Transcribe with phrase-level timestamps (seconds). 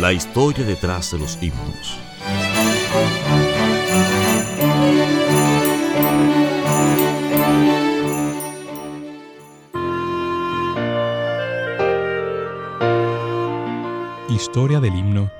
[0.00, 1.98] La historia detrás de los himnos.
[14.28, 15.30] Historia del himno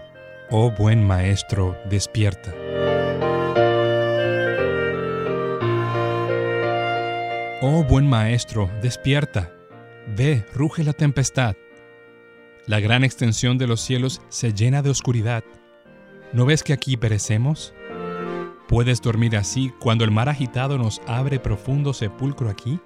[0.54, 2.52] Oh buen maestro, despierta.
[7.62, 9.50] Oh buen maestro, despierta.
[10.06, 11.56] Ve, ruge la tempestad.
[12.66, 15.42] La gran extensión de los cielos se llena de oscuridad.
[16.32, 17.74] ¿No ves que aquí perecemos?
[18.68, 22.78] ¿Puedes dormir así cuando el mar agitado nos abre profundo sepulcro aquí?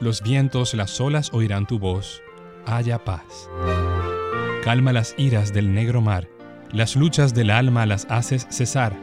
[0.00, 2.22] Los vientos, las olas oirán tu voz.
[2.64, 3.50] Haya paz.
[4.64, 6.26] Calma las iras del negro mar,
[6.72, 8.96] las luchas del alma las haces cesar,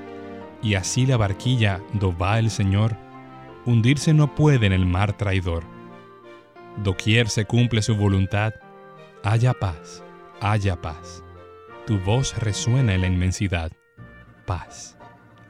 [0.64, 2.96] y así la barquilla, do va el Señor,
[3.66, 5.64] hundirse no puede en el mar traidor.
[6.84, 8.54] Doquier se cumple su voluntad,
[9.28, 10.02] haya paz,
[10.40, 11.22] haya paz.
[11.86, 13.72] Tu voz resuena en la inmensidad.
[14.46, 14.96] Paz,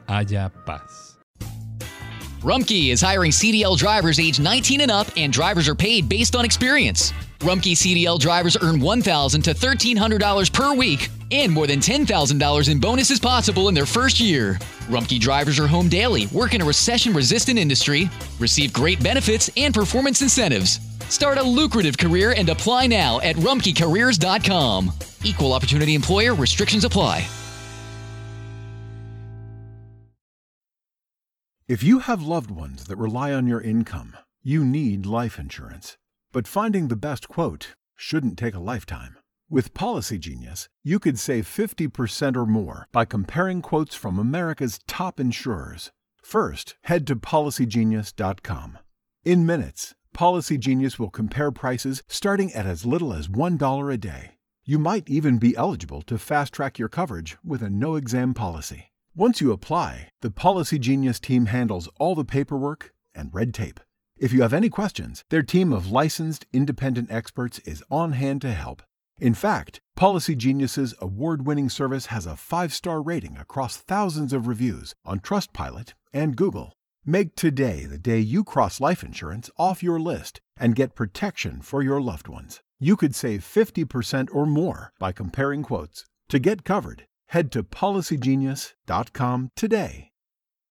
[0.08, 1.16] haya paz.
[2.42, 6.44] Rumkey is hiring CDL drivers age 19 and up, and drivers are paid based on
[6.44, 7.12] experience.
[7.40, 13.20] Rumkey CDL drivers earn 1,000 to $1,300 per week and more than $10,000 in bonuses
[13.20, 14.54] possible in their first year.
[14.88, 18.08] Rumkey drivers are home daily, work in a recession resistant industry,
[18.40, 20.80] receive great benefits and performance incentives.
[21.08, 24.92] Start a lucrative career and apply now at rumkeycareers.com.
[25.24, 27.28] Equal opportunity employer restrictions apply.
[31.68, 35.98] If you have loved ones that rely on your income, you need life insurance.
[36.32, 39.18] But finding the best quote shouldn't take a lifetime.
[39.50, 45.20] With Policy Genius, you could save 50% or more by comparing quotes from America's top
[45.20, 45.90] insurers.
[46.22, 48.78] First, head to policygenius.com.
[49.24, 54.32] In minutes, Policy Genius will compare prices starting at as little as $1 a day.
[54.64, 58.90] You might even be eligible to fast track your coverage with a no exam policy.
[59.14, 63.78] Once you apply, the Policy Genius team handles all the paperwork and red tape.
[64.16, 68.50] If you have any questions, their team of licensed independent experts is on hand to
[68.50, 68.82] help.
[69.20, 75.20] In fact, Policy Genius's award-winning service has a 5-star rating across thousands of reviews on
[75.20, 76.72] Trustpilot and Google.
[77.10, 81.82] Make today the day you cross life insurance off your list and get protection for
[81.82, 82.60] your loved ones.
[82.78, 86.04] You could save 50% or more by comparing quotes.
[86.28, 90.07] To get covered, head to policygenius.com today.